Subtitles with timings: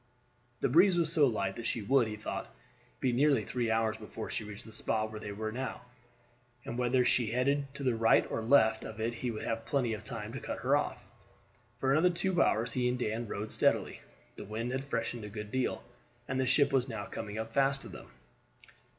[0.61, 2.51] The breeze was so light that she would, he thought,
[2.99, 5.83] be nearly three hours before she reached the spot where they were now,
[6.65, 9.93] and whether she headed to the right or left of it he would have plenty
[9.93, 10.97] of time to cut her off.
[11.77, 14.01] For another two hours he and Dan rowed steadily.
[14.37, 15.83] The wind had freshened a good deal,
[16.27, 18.07] and the ship was now coming up fast to them.